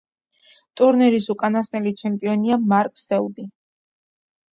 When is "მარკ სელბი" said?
2.73-3.47